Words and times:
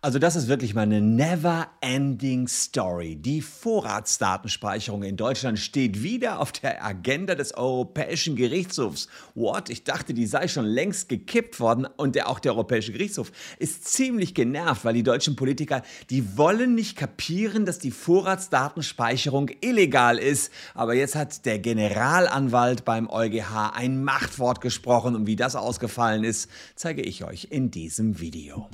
Also 0.00 0.20
das 0.20 0.36
ist 0.36 0.46
wirklich 0.46 0.76
mal 0.76 0.82
eine 0.82 1.00
never-ending 1.00 2.46
Story. 2.46 3.16
Die 3.16 3.42
Vorratsdatenspeicherung 3.42 5.02
in 5.02 5.16
Deutschland 5.16 5.58
steht 5.58 6.04
wieder 6.04 6.38
auf 6.38 6.52
der 6.52 6.84
Agenda 6.84 7.34
des 7.34 7.52
Europäischen 7.56 8.36
Gerichtshofs. 8.36 9.08
What? 9.34 9.70
Ich 9.70 9.82
dachte, 9.82 10.14
die 10.14 10.28
sei 10.28 10.46
schon 10.46 10.66
längst 10.66 11.08
gekippt 11.08 11.58
worden 11.58 11.84
und 11.96 12.14
der, 12.14 12.28
auch 12.28 12.38
der 12.38 12.52
Europäische 12.52 12.92
Gerichtshof 12.92 13.32
ist 13.58 13.88
ziemlich 13.88 14.34
genervt, 14.34 14.84
weil 14.84 14.94
die 14.94 15.02
deutschen 15.02 15.34
Politiker, 15.34 15.82
die 16.10 16.36
wollen 16.38 16.76
nicht 16.76 16.96
kapieren, 16.96 17.66
dass 17.66 17.80
die 17.80 17.90
Vorratsdatenspeicherung 17.90 19.50
illegal 19.62 20.18
ist. 20.18 20.52
Aber 20.74 20.94
jetzt 20.94 21.16
hat 21.16 21.44
der 21.44 21.58
Generalanwalt 21.58 22.84
beim 22.84 23.10
EuGH 23.10 23.72
ein 23.74 24.04
Machtwort 24.04 24.60
gesprochen 24.60 25.16
und 25.16 25.26
wie 25.26 25.34
das 25.34 25.56
ausgefallen 25.56 26.22
ist, 26.22 26.48
zeige 26.76 27.02
ich 27.02 27.24
euch 27.24 27.48
in 27.50 27.72
diesem 27.72 28.20
Video. 28.20 28.68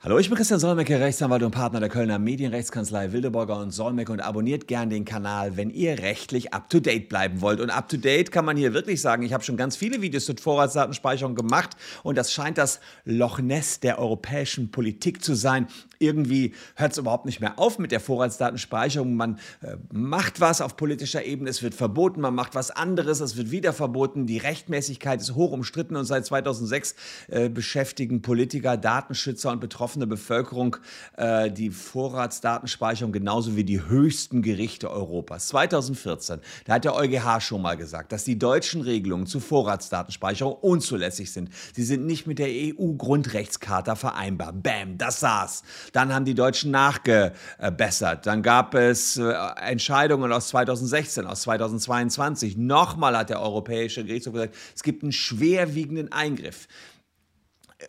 Hallo, 0.00 0.16
ich 0.20 0.28
bin 0.28 0.36
Christian 0.36 0.60
Solmecke, 0.60 1.00
Rechtsanwalt 1.00 1.42
und 1.42 1.50
Partner 1.50 1.80
der 1.80 1.88
Kölner 1.88 2.20
Medienrechtskanzlei 2.20 3.10
Wildeborger 3.10 3.58
und 3.58 3.72
Solmecke 3.72 4.12
und 4.12 4.20
abonniert 4.20 4.68
gern 4.68 4.90
den 4.90 5.04
Kanal, 5.04 5.56
wenn 5.56 5.70
ihr 5.70 5.98
rechtlich 5.98 6.54
up-to-date 6.54 7.08
bleiben 7.08 7.40
wollt. 7.40 7.60
Und 7.60 7.70
up-to-date 7.70 8.30
kann 8.30 8.44
man 8.44 8.56
hier 8.56 8.74
wirklich 8.74 9.00
sagen, 9.00 9.24
ich 9.24 9.32
habe 9.32 9.42
schon 9.42 9.56
ganz 9.56 9.74
viele 9.74 10.00
Videos 10.00 10.26
zur 10.26 10.36
Vorratsdatenspeicherung 10.38 11.34
gemacht 11.34 11.70
und 12.04 12.16
das 12.16 12.32
scheint 12.32 12.58
das 12.58 12.78
Loch 13.04 13.40
Ness 13.40 13.80
der 13.80 13.98
europäischen 13.98 14.70
Politik 14.70 15.24
zu 15.24 15.34
sein. 15.34 15.66
Irgendwie 15.98 16.54
hört 16.76 16.92
es 16.92 16.98
überhaupt 16.98 17.26
nicht 17.26 17.40
mehr 17.40 17.58
auf 17.58 17.78
mit 17.78 17.90
der 17.90 17.98
Vorratsdatenspeicherung. 17.98 19.16
Man 19.16 19.40
äh, 19.62 19.76
macht 19.92 20.40
was 20.40 20.60
auf 20.60 20.76
politischer 20.76 21.24
Ebene, 21.24 21.50
es 21.50 21.62
wird 21.62 21.74
verboten, 21.74 22.20
man 22.20 22.36
macht 22.36 22.54
was 22.54 22.70
anderes, 22.70 23.18
es 23.18 23.36
wird 23.36 23.50
wieder 23.50 23.72
verboten. 23.72 24.26
Die 24.26 24.38
Rechtmäßigkeit 24.38 25.20
ist 25.20 25.34
hoch 25.34 25.50
umstritten 25.50 25.96
und 25.96 26.04
seit 26.04 26.24
2006 26.24 26.94
äh, 27.28 27.48
beschäftigen 27.48 28.22
Politiker, 28.22 28.76
Datenschützer 28.76 29.50
und 29.50 29.60
Betroffene 29.60 29.97
betroffene 29.98 30.06
Bevölkerung 30.06 30.76
äh, 31.16 31.50
die 31.50 31.70
Vorratsdatenspeicherung 31.70 33.12
genauso 33.12 33.56
wie 33.56 33.64
die 33.64 33.84
höchsten 33.84 34.42
Gerichte 34.42 34.90
Europas. 34.90 35.48
2014, 35.48 36.40
da 36.64 36.74
hat 36.74 36.84
der 36.84 36.94
EuGH 36.94 37.40
schon 37.40 37.62
mal 37.62 37.76
gesagt, 37.76 38.12
dass 38.12 38.24
die 38.24 38.38
deutschen 38.38 38.82
Regelungen 38.82 39.26
zu 39.26 39.40
Vorratsdatenspeicherung 39.40 40.54
unzulässig 40.54 41.32
sind. 41.32 41.50
Sie 41.74 41.84
sind 41.84 42.06
nicht 42.06 42.26
mit 42.26 42.38
der 42.38 42.48
EU-Grundrechtscharta 42.48 43.94
vereinbar. 43.94 44.52
Bam, 44.52 44.98
das 44.98 45.20
saß. 45.20 45.62
Dann 45.92 46.12
haben 46.12 46.24
die 46.24 46.34
Deutschen 46.34 46.70
nachgebessert. 46.70 48.26
Dann 48.26 48.42
gab 48.42 48.74
es 48.74 49.16
äh, 49.16 49.32
Entscheidungen 49.60 50.32
aus 50.32 50.48
2016, 50.48 51.26
aus 51.26 51.42
2022. 51.42 52.56
Nochmal 52.56 53.16
hat 53.16 53.30
der 53.30 53.40
Europäische 53.40 54.04
Gerichtshof 54.04 54.34
gesagt, 54.34 54.54
es 54.74 54.82
gibt 54.82 55.02
einen 55.02 55.12
schwerwiegenden 55.12 56.12
Eingriff. 56.12 56.68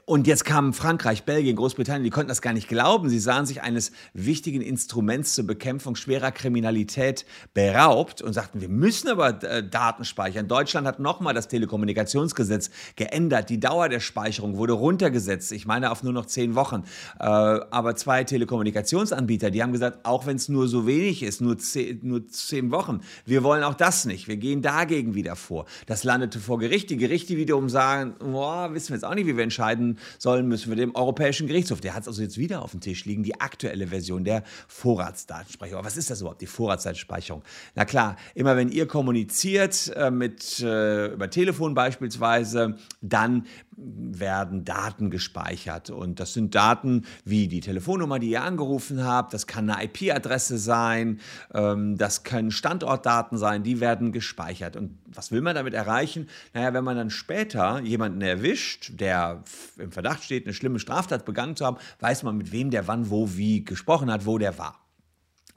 Und 0.06 0.28
jetzt 0.28 0.45
kamen 0.45 0.73
Frankreich, 0.73 1.23
Belgien, 1.23 1.56
Großbritannien, 1.56 2.04
die 2.04 2.12
konnten 2.12 2.28
das 2.28 2.44
gar 2.44 2.54
nicht 2.54 2.68
glauben. 2.68 3.09
Sie 3.09 3.18
sahen 3.18 3.48
sich 3.48 3.64
eines 3.64 3.92
wichtigen 4.14 4.62
Instruments 4.62 5.34
zur 5.34 5.48
Bekämpfung 5.48 5.95
schwerer 5.95 6.32
Kriminalität 6.32 7.26
beraubt 7.56 8.22
und 8.22 8.34
sagten, 8.34 8.62
wir 8.62 8.70
müssen 8.70 9.08
aber 9.08 9.42
äh, 9.42 9.67
Daten 9.67 10.06
speichern. 10.06 10.48
Deutschland 10.48 10.86
hat 10.86 11.00
nochmal 11.00 11.34
das 11.34 11.48
Telekommunikationsgesetz 11.48 12.70
geändert. 12.98 13.50
Die 13.50 13.60
Dauer 13.60 13.90
der 13.90 14.00
Speicherung 14.00 14.58
wurde 14.58 14.73
runtergesetzt. 14.73 15.52
Ich 15.52 15.66
meine 15.66 15.90
auf 15.90 16.04
nur 16.04 16.14
noch 16.14 16.28
zehn 16.28 16.54
Wochen. 16.54 16.84
Äh, 17.20 17.23
aber 17.23 17.95
zwei 17.95 18.23
Telekommunikationsanbieter, 18.23 19.50
die 19.50 19.64
haben 19.64 19.73
gesagt, 19.73 20.06
auch 20.06 20.28
wenn 20.28 20.36
es 20.36 20.50
nur 20.50 20.67
so 20.67 20.86
wenig 20.86 21.23
ist, 21.23 21.42
nur 21.42 21.58
zehn, 21.58 22.00
nur 22.04 22.28
zehn 22.28 22.70
Wochen, 22.70 23.00
wir 23.26 23.42
wollen 23.42 23.64
auch 23.64 23.73
das 23.73 24.06
nicht. 24.06 24.28
Wir 24.28 24.38
gehen 24.38 24.62
dagegen 24.62 25.16
wieder 25.16 25.36
vor. 25.36 25.66
Das 25.88 26.04
landete 26.04 26.38
vor 26.38 26.60
Gericht. 26.60 26.92
Die 26.92 26.98
Gerichte 26.98 27.38
wiederum 27.38 27.70
sagen, 27.70 28.14
boah, 28.20 28.72
wissen 28.72 28.90
wir 28.90 28.98
jetzt 28.98 29.04
auch 29.04 29.16
nicht, 29.16 29.26
wie 29.26 29.36
wir 29.36 29.44
entscheiden 29.44 29.79
entscheiden 29.80 29.98
sollen, 30.18 30.48
müssen 30.48 30.70
wir 30.70 30.76
dem 30.76 30.96
Europäischen 30.96 31.48
Gerichtshof. 31.48 31.82
Der 31.82 31.94
hat 31.94 32.04
es 32.04 32.08
also 32.08 32.22
jetzt 32.22 32.38
wieder 32.38 32.62
auf 32.62 32.72
dem 32.72 32.82
Tisch 32.82 33.06
liegen, 33.06 33.23
die 33.23 33.40
aktuelle 33.40 33.88
Version 33.88 34.23
der 34.23 34.44
Vorratsdatenspeicherung. 34.67 35.80
Aber 35.80 35.88
was 35.88 35.98
ist 35.98 36.10
das 36.10 36.22
überhaupt, 36.22 36.42
die 36.42 36.48
Vorratsdatenspeicherung? 36.48 37.44
Na 37.76 37.86
klar, 37.86 38.18
immer 38.36 38.56
wenn 38.56 38.70
ihr 38.70 38.88
kommuniziert 38.88 39.92
äh, 39.95 40.12
mit, 40.12 40.60
äh, 40.60 41.08
über 41.14 41.30
Telefon 41.30 41.73
beispielsweise, 41.73 42.78
dann 43.02 43.45
werden 43.82 44.66
Daten 44.66 45.10
gespeichert. 45.10 45.90
Und 45.90 46.20
das 46.20 46.34
sind 46.34 46.56
Daten 46.56 47.06
wie 47.23 47.48
die 47.48 47.62
Telefonnummer, 47.62 48.20
die 48.20 48.30
ihr 48.30 48.44
angerufen 48.44 49.04
habt. 49.04 49.34
Das 49.34 49.48
kann 49.48 49.70
eine 49.70 49.84
IP-Adresse 49.86 50.58
sein. 50.58 51.20
Ähm, 51.54 51.98
das 51.98 52.23
können 52.23 52.52
Standortdaten 52.52 53.38
sein. 53.38 53.64
Die 53.64 53.80
werden 53.80 54.12
gespeichert. 54.12 54.76
Und 54.76 54.98
was 55.06 55.32
will 55.32 55.42
man 55.42 55.56
damit 55.56 55.73
erreichen? 55.73 56.28
Naja, 56.54 56.73
wenn 56.73 56.84
man 56.84 56.98
dann 56.98 57.10
später 57.10 57.80
jemanden 57.82 58.22
erwischt, 58.22 58.92
der 58.94 59.44
im 59.78 59.92
Verdacht 59.92 60.23
steht, 60.23 60.45
eine 60.45 60.54
schlimme 60.54 60.80
Straftat 60.80 61.26
begangen 61.26 61.56
zu 61.56 61.66
haben, 61.66 61.78
weiß 62.00 62.23
man, 62.23 62.38
mit 62.38 62.52
wem 62.52 62.72
der 62.72 62.88
wann, 62.88 63.10
wo, 63.10 63.36
wie 63.36 63.64
gesprochen 63.64 64.12
hat, 64.12 64.26
wo 64.26 64.38
der 64.38 64.58
war. 64.58 64.80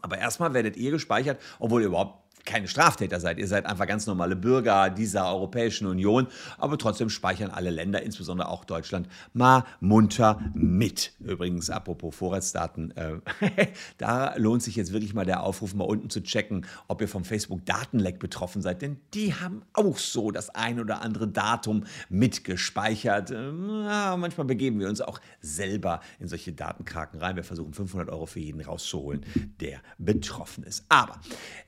Aber 0.00 0.18
erstmal 0.18 0.52
werdet 0.52 0.76
ihr 0.76 0.90
gespeichert, 0.90 1.40
obwohl 1.60 1.82
ihr 1.82 1.86
überhaupt 1.86 2.21
keine 2.44 2.68
Straftäter 2.68 3.20
seid. 3.20 3.38
Ihr 3.38 3.48
seid 3.48 3.66
einfach 3.66 3.86
ganz 3.86 4.06
normale 4.06 4.36
Bürger 4.36 4.90
dieser 4.90 5.28
Europäischen 5.28 5.86
Union, 5.86 6.26
aber 6.58 6.78
trotzdem 6.78 7.08
speichern 7.08 7.50
alle 7.50 7.70
Länder, 7.70 8.02
insbesondere 8.02 8.48
auch 8.48 8.64
Deutschland, 8.64 9.08
mal 9.32 9.64
munter 9.80 10.40
mit. 10.54 11.12
Übrigens, 11.20 11.70
apropos 11.70 12.14
Vorratsdaten, 12.14 12.96
äh, 12.96 13.20
da 13.98 14.34
lohnt 14.36 14.62
sich 14.62 14.76
jetzt 14.76 14.92
wirklich 14.92 15.14
mal 15.14 15.24
der 15.24 15.42
Aufruf, 15.42 15.74
mal 15.74 15.84
unten 15.84 16.10
zu 16.10 16.22
checken, 16.22 16.66
ob 16.88 17.00
ihr 17.00 17.08
vom 17.08 17.24
Facebook-Datenleck 17.24 18.18
betroffen 18.18 18.62
seid, 18.62 18.82
denn 18.82 18.98
die 19.14 19.34
haben 19.34 19.62
auch 19.72 19.98
so 19.98 20.30
das 20.30 20.50
ein 20.50 20.80
oder 20.80 21.02
andere 21.02 21.28
Datum 21.28 21.84
mitgespeichert. 22.08 23.30
Ähm, 23.30 23.68
ja, 23.84 24.16
manchmal 24.16 24.46
begeben 24.46 24.80
wir 24.80 24.88
uns 24.88 25.00
auch 25.00 25.20
selber 25.40 26.00
in 26.18 26.28
solche 26.28 26.52
Datenkraken 26.52 27.20
rein. 27.20 27.36
Wir 27.36 27.44
versuchen 27.44 27.72
500 27.72 28.08
Euro 28.08 28.26
für 28.26 28.40
jeden 28.40 28.60
rauszuholen, 28.60 29.24
der 29.60 29.80
betroffen 29.98 30.64
ist. 30.64 30.84
Aber 30.88 31.20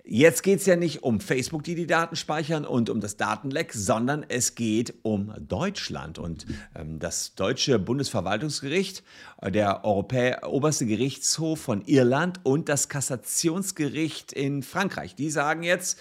jetzt 0.04 0.42
geht 0.42 0.63
es 0.64 0.66
ja 0.66 0.76
nicht 0.76 1.02
um 1.02 1.20
Facebook, 1.20 1.62
die 1.62 1.74
die 1.74 1.86
Daten 1.86 2.16
speichern 2.16 2.64
und 2.64 2.88
um 2.88 3.00
das 3.00 3.18
Datenleck, 3.18 3.74
sondern 3.74 4.24
es 4.26 4.54
geht 4.54 4.94
um 5.02 5.34
Deutschland. 5.38 6.18
Und 6.18 6.46
ähm, 6.74 6.98
das 6.98 7.34
deutsche 7.34 7.78
Bundesverwaltungsgericht, 7.78 9.02
äh, 9.42 9.52
der 9.52 9.84
Europä 9.84 10.38
oberste 10.46 10.86
Gerichtshof 10.86 11.60
von 11.60 11.82
Irland 11.82 12.40
und 12.44 12.70
das 12.70 12.88
Kassationsgericht 12.88 14.32
in 14.32 14.62
Frankreich, 14.62 15.14
die 15.14 15.30
sagen 15.30 15.62
jetzt, 15.62 15.98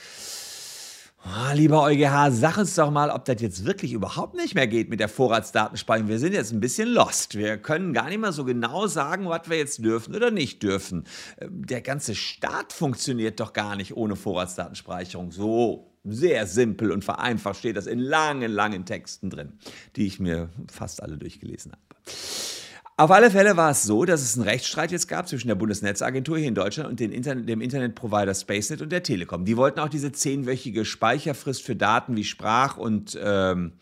Oh, 1.26 1.54
lieber 1.54 1.82
EuGH, 1.84 2.32
sag 2.32 2.58
uns 2.58 2.76
doch 2.76 2.92
mal, 2.92 3.10
ob 3.10 3.24
das 3.24 3.40
jetzt 3.40 3.64
wirklich 3.64 3.94
überhaupt 3.94 4.36
nicht 4.36 4.56
mehr 4.56 4.68
geht 4.68 4.90
mit 4.90 5.00
der 5.00 5.08
Vorratsdatenspeicherung. 5.08 6.10
Wir 6.10 6.20
sind 6.20 6.34
jetzt 6.34 6.52
ein 6.52 6.60
bisschen 6.60 6.90
lost. 6.90 7.36
Wir 7.36 7.58
können 7.58 7.94
gar 7.94 8.10
nicht 8.10 8.20
mehr 8.20 8.34
so 8.34 8.44
genau 8.44 8.88
sagen, 8.88 9.30
was 9.30 9.50
wir 9.50 9.56
jetzt 9.56 9.82
dürfen 9.86 10.14
oder 10.16 10.32
nicht 10.32 10.62
dürfen. 10.64 11.06
Ähm, 11.40 11.66
der 11.66 11.82
ganze 11.82 12.14
Staat 12.14 12.74
funktioniert 12.74 13.40
doch 13.40 13.54
gar 13.54 13.78
nicht 13.78 13.96
ohne 13.96 14.18
Vorratsdatenspeicherung. 14.18 15.32
So 15.32 15.94
sehr 16.04 16.46
simpel 16.46 16.92
und 16.92 17.06
vereinfacht 17.06 17.58
steht 17.58 17.78
das 17.78 17.88
in 17.88 18.00
langen, 18.00 18.52
langen 18.52 18.86
Texten 18.86 19.30
drin, 19.30 19.54
die 19.96 20.08
ich 20.08 20.20
mir 20.20 20.50
fast 20.70 21.02
alle 21.02 21.18
durchgelesen 21.18 21.72
habe. 21.72 21.82
Auf 22.96 23.10
alle 23.10 23.32
Fälle 23.32 23.58
war 23.58 23.72
es 23.72 23.82
so, 23.82 24.06
dass 24.06 24.22
es 24.22 24.36
einen 24.38 24.48
Rechtsstreit 24.48 24.92
jetzt 24.92 25.08
gab 25.08 25.28
zwischen 25.28 25.48
der 25.48 25.56
Bundesnetzagentur 25.56 26.38
hier 26.38 26.48
in 26.48 26.54
Deutschland 26.54 26.90
und 26.90 27.02
Internet, 27.02 27.50
dem 27.50 27.60
Internetprovider 27.60 28.36
SpaceNet 28.36 28.84
und 28.84 28.92
der 28.92 29.02
Telekom. 29.02 29.46
Die 29.46 29.58
wollten 29.58 29.80
auch 29.80 29.90
diese 29.90 30.12
zehnwöchige 30.12 30.86
Speicherfrist 30.86 31.64
für 31.64 31.76
Daten 31.76 32.16
wie 32.16 32.24
Sprach- 32.24 32.78
und 32.78 33.18
ähm, 33.20 33.74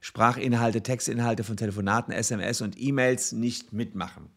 Sprachinhalte, 0.00 0.82
Textinhalte 0.82 1.42
von 1.42 1.56
Telefonaten, 1.56 2.12
SMS 2.12 2.60
und 2.60 2.80
E-Mails 2.80 3.32
nicht 3.32 3.72
mitmachen. 3.72 4.28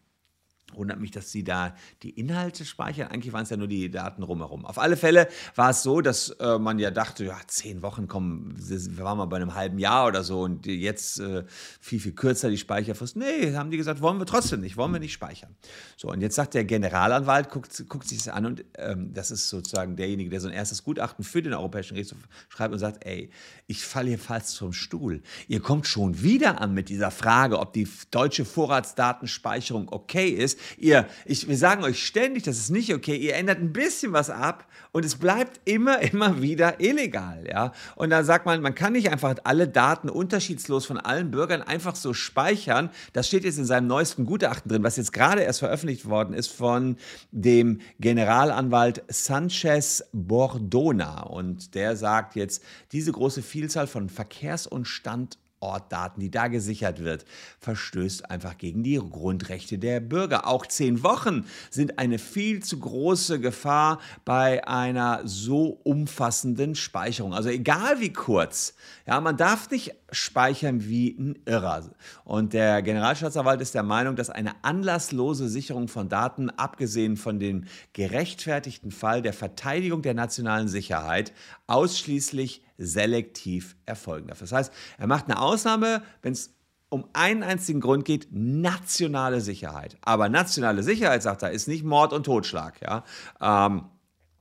Wundert 0.76 1.00
mich, 1.00 1.10
dass 1.10 1.30
sie 1.30 1.44
da 1.44 1.74
die 2.02 2.10
Inhalte 2.10 2.64
speichern. 2.64 3.08
Eigentlich 3.08 3.32
waren 3.32 3.42
es 3.42 3.50
ja 3.50 3.56
nur 3.56 3.68
die 3.68 3.90
Daten 3.90 4.22
rumherum. 4.22 4.64
Auf 4.64 4.78
alle 4.78 4.96
Fälle 4.96 5.28
war 5.54 5.70
es 5.70 5.82
so, 5.82 6.00
dass 6.00 6.30
äh, 6.30 6.58
man 6.58 6.78
ja 6.78 6.90
dachte, 6.90 7.24
ja, 7.24 7.38
zehn 7.46 7.82
Wochen 7.82 8.08
kommen, 8.08 8.54
wir 8.58 9.04
waren 9.04 9.18
mal 9.18 9.26
bei 9.26 9.36
einem 9.36 9.54
halben 9.54 9.78
Jahr 9.78 10.06
oder 10.06 10.22
so 10.22 10.42
und 10.42 10.66
jetzt 10.66 11.20
äh, 11.20 11.44
viel, 11.80 12.00
viel 12.00 12.12
kürzer 12.12 12.50
die 12.50 12.58
Speicherfrist. 12.58 13.16
Nee, 13.16 13.54
haben 13.54 13.70
die 13.70 13.76
gesagt, 13.76 14.00
wollen 14.00 14.18
wir 14.18 14.26
trotzdem 14.26 14.60
nicht, 14.60 14.76
wollen 14.76 14.92
wir 14.92 15.00
nicht 15.00 15.12
speichern. 15.12 15.54
So, 15.96 16.08
und 16.08 16.20
jetzt 16.20 16.34
sagt 16.34 16.54
der 16.54 16.64
Generalanwalt, 16.64 17.50
guckt, 17.50 17.84
guckt 17.88 18.08
sich 18.08 18.18
das 18.18 18.28
an 18.28 18.46
und 18.46 18.64
ähm, 18.76 19.12
das 19.12 19.30
ist 19.30 19.48
sozusagen 19.48 19.96
derjenige, 19.96 20.30
der 20.30 20.40
so 20.40 20.48
ein 20.48 20.54
erstes 20.54 20.84
Gutachten 20.84 21.24
für 21.24 21.42
den 21.42 21.54
Europäischen 21.54 21.94
Gerichtshof 21.94 22.18
schreibt 22.48 22.72
und 22.72 22.78
sagt, 22.78 23.04
ey, 23.06 23.30
ich 23.66 23.84
falle 23.84 24.08
hier 24.08 24.18
fast 24.18 24.58
vom 24.58 24.72
Stuhl. 24.72 25.22
Ihr 25.48 25.60
kommt 25.60 25.86
schon 25.86 26.22
wieder 26.22 26.60
an 26.60 26.74
mit 26.74 26.88
dieser 26.88 27.10
Frage, 27.10 27.58
ob 27.58 27.72
die 27.72 27.88
deutsche 28.10 28.44
Vorratsdatenspeicherung 28.44 29.88
okay 29.90 30.28
ist 30.28 30.58
Ihr, 30.76 31.06
ich, 31.24 31.48
wir 31.48 31.56
sagen 31.56 31.84
euch 31.84 32.04
ständig, 32.04 32.42
das 32.44 32.58
ist 32.58 32.70
nicht 32.70 32.92
okay. 32.94 33.16
Ihr 33.16 33.34
ändert 33.34 33.58
ein 33.58 33.72
bisschen 33.72 34.12
was 34.12 34.30
ab 34.30 34.66
und 34.92 35.04
es 35.04 35.16
bleibt 35.16 35.60
immer, 35.64 36.00
immer 36.00 36.40
wieder 36.40 36.80
illegal. 36.80 37.44
Ja? 37.48 37.72
Und 37.96 38.10
da 38.10 38.24
sagt 38.24 38.46
man, 38.46 38.60
man 38.60 38.74
kann 38.74 38.92
nicht 38.92 39.10
einfach 39.10 39.34
alle 39.44 39.68
Daten 39.68 40.08
unterschiedslos 40.08 40.86
von 40.86 40.98
allen 40.98 41.30
Bürgern 41.30 41.62
einfach 41.62 41.96
so 41.96 42.14
speichern. 42.14 42.90
Das 43.12 43.26
steht 43.26 43.44
jetzt 43.44 43.58
in 43.58 43.64
seinem 43.64 43.86
neuesten 43.86 44.24
Gutachten 44.24 44.70
drin, 44.70 44.82
was 44.82 44.96
jetzt 44.96 45.12
gerade 45.12 45.42
erst 45.42 45.58
veröffentlicht 45.60 46.08
worden 46.08 46.34
ist 46.34 46.48
von 46.48 46.96
dem 47.32 47.80
Generalanwalt 48.00 49.02
Sanchez 49.08 50.04
Bordona. 50.12 51.22
Und 51.22 51.74
der 51.74 51.96
sagt 51.96 52.36
jetzt, 52.36 52.62
diese 52.92 53.12
große 53.12 53.42
Vielzahl 53.42 53.86
von 53.86 54.08
Verkehrs- 54.08 54.66
und 54.66 54.86
Stand- 54.86 55.38
Ortdaten, 55.64 56.20
die 56.20 56.30
da 56.30 56.48
gesichert 56.48 57.02
wird, 57.02 57.24
verstößt 57.60 58.30
einfach 58.30 58.58
gegen 58.58 58.82
die 58.82 58.96
Grundrechte 58.96 59.78
der 59.78 60.00
Bürger. 60.00 60.46
Auch 60.46 60.66
zehn 60.66 61.02
Wochen 61.02 61.44
sind 61.70 61.98
eine 61.98 62.18
viel 62.18 62.62
zu 62.62 62.78
große 62.78 63.40
Gefahr 63.40 64.00
bei 64.24 64.66
einer 64.66 65.22
so 65.24 65.80
umfassenden 65.82 66.74
Speicherung. 66.74 67.34
Also 67.34 67.48
egal 67.48 68.00
wie 68.00 68.12
kurz, 68.12 68.74
ja, 69.06 69.20
man 69.20 69.36
darf 69.36 69.70
nicht 69.70 69.94
speichern 70.12 70.84
wie 70.84 71.16
ein 71.18 71.38
Irrer. 71.44 71.90
Und 72.24 72.52
der 72.52 72.82
Generalstaatsanwalt 72.82 73.60
ist 73.60 73.74
der 73.74 73.82
Meinung, 73.82 74.16
dass 74.16 74.30
eine 74.30 74.52
anlasslose 74.62 75.48
Sicherung 75.48 75.88
von 75.88 76.08
Daten, 76.08 76.50
abgesehen 76.50 77.16
von 77.16 77.38
dem 77.38 77.64
gerechtfertigten 77.92 78.90
Fall 78.90 79.22
der 79.22 79.32
Verteidigung 79.32 80.02
der 80.02 80.14
nationalen 80.14 80.68
Sicherheit, 80.68 81.32
ausschließlich 81.66 82.62
selektiv 82.78 83.76
erfolgen 83.86 84.28
darf. 84.28 84.40
Das 84.40 84.52
heißt, 84.52 84.72
er 84.98 85.06
macht 85.06 85.26
eine 85.26 85.40
Ausnahme, 85.40 86.02
wenn 86.22 86.32
es 86.32 86.54
um 86.88 87.08
einen 87.12 87.42
einzigen 87.42 87.80
Grund 87.80 88.04
geht, 88.04 88.28
nationale 88.30 89.40
Sicherheit. 89.40 89.96
Aber 90.02 90.28
nationale 90.28 90.82
Sicherheit, 90.82 91.22
sagt 91.22 91.42
er, 91.42 91.50
ist 91.50 91.66
nicht 91.66 91.84
Mord 91.84 92.12
und 92.12 92.24
Totschlag. 92.24 92.80
Ja? 92.80 93.04
Ähm, 93.40 93.86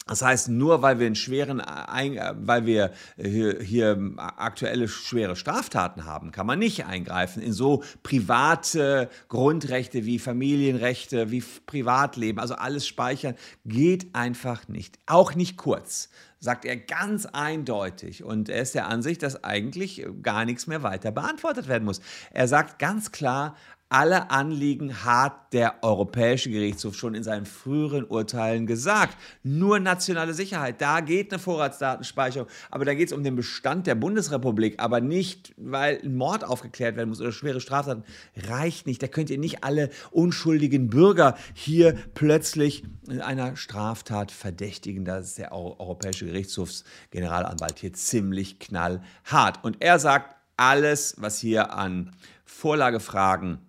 das 0.05 0.21
heißt, 0.21 0.49
nur 0.49 0.81
weil 0.81 0.99
wir 0.99 1.05
einen 1.05 1.15
schweren, 1.15 1.61
äh, 1.61 2.33
weil 2.35 2.65
wir 2.65 2.91
hier, 3.15 3.59
hier, 3.61 4.13
aktuelle 4.17 4.89
schwere 4.89 5.37
Straftaten 5.37 6.03
haben, 6.05 6.31
kann 6.31 6.45
man 6.45 6.59
nicht 6.59 6.85
eingreifen 6.85 7.41
in 7.41 7.53
so 7.53 7.83
private 8.03 9.09
Grundrechte 9.29 10.05
wie 10.05 10.19
Familienrechte, 10.19 11.31
wie 11.31 11.41
Privatleben, 11.65 12.39
also 12.39 12.55
alles 12.55 12.85
speichern, 12.85 13.35
geht 13.63 14.13
einfach 14.13 14.67
nicht. 14.67 14.99
Auch 15.05 15.35
nicht 15.35 15.55
kurz, 15.55 16.09
sagt 16.43 16.65
er 16.65 16.75
ganz 16.75 17.25
eindeutig. 17.25 18.21
Und 18.21 18.49
er 18.49 18.61
ist 18.61 18.75
der 18.75 18.87
Ansicht, 18.89 19.23
dass 19.23 19.45
eigentlich 19.45 20.05
gar 20.21 20.43
nichts 20.43 20.67
mehr 20.67 20.83
weiter 20.83 21.11
beantwortet 21.11 21.69
werden 21.69 21.85
muss. 21.85 22.01
Er 22.31 22.49
sagt 22.49 22.79
ganz 22.79 23.13
klar, 23.13 23.55
alle 23.93 24.31
Anliegen 24.31 25.05
hat 25.05 25.53
der 25.53 25.83
Europäische 25.83 26.49
Gerichtshof 26.49 26.95
schon 26.95 27.13
in 27.13 27.21
seinen 27.21 27.45
früheren 27.45 28.05
Urteilen 28.05 28.65
gesagt. 28.65 29.15
Nur 29.43 29.77
nationale 29.77 30.33
Sicherheit, 30.33 30.81
da 30.81 30.99
geht 30.99 31.31
eine 31.31 31.37
Vorratsdatenspeicherung, 31.37 32.49
aber 32.71 32.85
da 32.85 32.95
geht 32.95 33.09
es 33.09 33.13
um 33.13 33.23
den 33.23 33.35
Bestand 33.35 33.85
der 33.85 33.93
Bundesrepublik, 33.93 34.79
aber 34.79 34.99
nicht, 34.99 35.53
weil 35.57 35.99
ein 36.03 36.15
Mord 36.15 36.43
aufgeklärt 36.43 36.95
werden 36.95 37.09
muss 37.09 37.21
oder 37.21 37.31
schwere 37.31 37.61
Straftaten. 37.61 38.03
Reicht 38.35 38.87
nicht. 38.87 39.03
Da 39.03 39.07
könnt 39.07 39.29
ihr 39.29 39.37
nicht 39.37 39.63
alle 39.63 39.91
unschuldigen 40.09 40.89
Bürger 40.89 41.37
hier 41.53 41.95
plötzlich 42.15 42.83
in 43.07 43.21
einer 43.21 43.55
Straftat 43.55 44.31
verdächtigen. 44.31 45.05
Das 45.05 45.27
ist 45.27 45.37
der 45.37 45.51
Europäische 45.51 46.32
Gerichtshofsgeneralanwalt 46.33 47.79
hier 47.79 47.93
ziemlich 47.93 48.59
knallhart. 48.59 49.63
Und 49.63 49.81
er 49.81 49.99
sagt, 49.99 50.35
alles, 50.57 51.15
was 51.17 51.39
hier 51.39 51.73
an 51.73 52.15
Vorlagefragen 52.45 53.59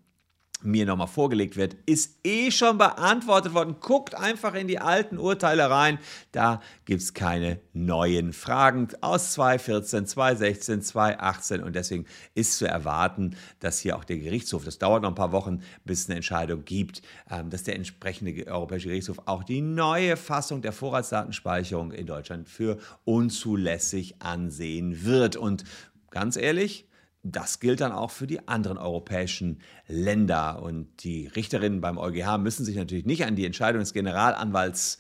mir 0.64 0.87
nochmal 0.87 1.06
vorgelegt 1.06 1.56
wird, 1.56 1.76
ist 1.87 2.19
eh 2.25 2.50
schon 2.50 2.78
beantwortet 2.78 3.55
worden. 3.55 3.76
Guckt 3.81 4.14
einfach 4.14 4.55
in 4.55 4.66
die 4.66 4.78
alten 4.78 5.19
Urteile 5.19 5.70
rein. 5.70 5.99
Da 6.32 6.61
gibt 6.84 7.02
es 7.02 7.14
keine 7.14 7.61
neuen 7.72 8.32
Fragen 8.32 8.88
aus 9.00 9.32
2014, 9.34 10.06
2016, 10.06 10.82
2018 10.82 11.62
und 11.62 11.76
deswegen 11.76 12.06
ist 12.34 12.58
zu 12.58 12.66
erwarten, 12.66 13.37
dass 13.61 13.78
hier 13.78 13.96
auch 13.96 14.05
der 14.05 14.19
Gerichtshof, 14.19 14.64
das 14.64 14.78
dauert 14.78 15.02
noch 15.02 15.11
ein 15.11 15.14
paar 15.14 15.32
Wochen, 15.32 15.61
bis 15.84 16.00
es 16.00 16.06
eine 16.06 16.16
Entscheidung 16.16 16.64
gibt, 16.64 17.02
ähm, 17.31 17.50
dass 17.50 17.64
der 17.64 17.76
entsprechende 17.76 18.46
Europäische 18.46 18.88
Gerichtshof 18.88 19.20
auch 19.26 19.44
die 19.44 19.60
neue 19.60 20.17
Fassung 20.17 20.62
der 20.62 20.72
Vorratsdatenspeicherung 20.72 21.93
in 21.93 22.06
Deutschland 22.06 22.49
für 22.49 22.78
unzulässig 23.05 24.20
ansehen 24.20 25.05
wird. 25.05 25.37
Und 25.37 25.64
ganz 26.10 26.37
ehrlich, 26.37 26.87
das 27.25 27.59
gilt 27.59 27.81
dann 27.81 27.91
auch 27.91 28.11
für 28.11 28.26
die 28.26 28.47
anderen 28.47 28.76
europäischen 28.79 29.61
Länder. 29.88 30.62
Und 30.62 31.03
die 31.03 31.26
Richterinnen 31.26 31.81
beim 31.81 31.99
EuGH 31.99 32.38
müssen 32.38 32.65
sich 32.65 32.76
natürlich 32.76 33.06
nicht 33.06 33.25
an 33.25 33.35
die 33.35 33.47
Entscheidung 33.47 33.81
des 33.81 33.94
Generalanwalts 33.94 34.99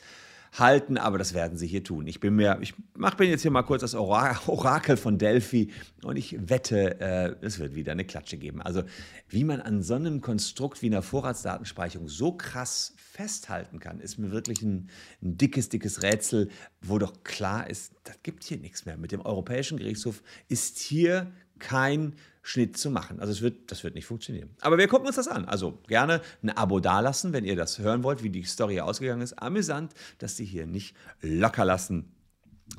halten, 0.58 0.98
aber 0.98 1.18
das 1.18 1.34
werden 1.34 1.58
sie 1.58 1.66
hier 1.66 1.82
tun. 1.82 2.06
Ich 2.06 2.20
bin 2.20 2.36
mir, 2.36 2.58
ich 2.60 2.74
mach, 2.96 3.14
bin 3.14 3.28
jetzt 3.28 3.42
hier 3.42 3.50
mal 3.50 3.62
kurz 3.62 3.80
das 3.80 3.94
Orakel 3.94 4.96
von 4.96 5.18
Delphi 5.18 5.72
und 6.02 6.16
ich 6.16 6.36
wette, 6.48 7.00
äh, 7.00 7.34
es 7.42 7.58
wird 7.58 7.74
wieder 7.74 7.92
eine 7.92 8.04
Klatsche 8.04 8.36
geben. 8.38 8.62
Also 8.62 8.84
wie 9.28 9.44
man 9.44 9.60
an 9.60 9.82
so 9.82 9.94
einem 9.94 10.20
Konstrukt 10.20 10.80
wie 10.80 10.86
einer 10.86 11.02
Vorratsdatenspeicherung 11.02 12.08
so 12.08 12.32
krass 12.32 12.94
festhalten 12.96 13.80
kann, 13.80 14.00
ist 14.00 14.18
mir 14.18 14.30
wirklich 14.30 14.62
ein, 14.62 14.88
ein 15.22 15.36
dickes, 15.36 15.68
dickes 15.68 16.02
Rätsel, 16.02 16.48
wo 16.80 16.98
doch 16.98 17.24
klar 17.24 17.68
ist, 17.68 17.92
das 18.04 18.22
gibt 18.22 18.44
hier 18.44 18.58
nichts 18.58 18.86
mehr. 18.86 18.96
Mit 18.96 19.12
dem 19.12 19.22
Europäischen 19.22 19.76
Gerichtshof 19.76 20.22
ist 20.48 20.78
hier 20.78 21.32
kein 21.58 22.14
Schnitt 22.42 22.76
zu 22.76 22.90
machen. 22.90 23.20
Also 23.20 23.32
es 23.32 23.40
wird, 23.40 23.70
das 23.70 23.84
wird 23.84 23.94
nicht 23.94 24.04
funktionieren. 24.04 24.50
Aber 24.60 24.76
wir 24.76 24.86
gucken 24.86 25.06
uns 25.06 25.16
das 25.16 25.28
an. 25.28 25.46
Also 25.46 25.80
gerne 25.88 26.20
ein 26.42 26.50
Abo 26.50 26.78
dalassen, 26.78 27.32
wenn 27.32 27.44
ihr 27.44 27.56
das 27.56 27.78
hören 27.78 28.02
wollt, 28.02 28.22
wie 28.22 28.28
die 28.28 28.42
Story 28.42 28.80
ausgegangen 28.80 29.22
ist. 29.22 29.32
Amüsant, 29.34 29.94
dass 30.18 30.36
sie 30.36 30.44
hier 30.44 30.66
nicht 30.66 30.94
locker 31.22 31.64
lassen. 31.64 32.12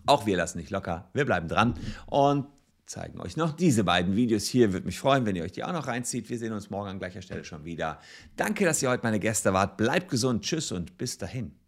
Auch 0.05 0.25
wir 0.25 0.37
lassen 0.37 0.59
nicht 0.59 0.69
locker. 0.69 1.09
Wir 1.13 1.25
bleiben 1.25 1.47
dran 1.47 1.73
und 2.05 2.47
zeigen 2.85 3.19
euch 3.19 3.37
noch 3.37 3.53
diese 3.53 3.83
beiden 3.83 4.15
Videos 4.15 4.45
hier. 4.45 4.71
Würde 4.71 4.85
mich 4.85 4.99
freuen, 4.99 5.25
wenn 5.25 5.35
ihr 5.35 5.43
euch 5.43 5.53
die 5.53 5.63
auch 5.63 5.73
noch 5.73 5.87
reinzieht. 5.87 6.29
Wir 6.29 6.37
sehen 6.37 6.53
uns 6.53 6.69
morgen 6.69 6.89
an 6.89 6.99
gleicher 6.99 7.23
Stelle 7.23 7.43
schon 7.43 7.65
wieder. 7.65 7.99
Danke, 8.35 8.65
dass 8.65 8.81
ihr 8.83 8.89
heute 8.89 9.03
meine 9.03 9.19
Gäste 9.19 9.53
wart. 9.53 9.77
Bleibt 9.77 10.09
gesund. 10.09 10.43
Tschüss 10.43 10.71
und 10.71 10.97
bis 10.97 11.17
dahin. 11.17 11.64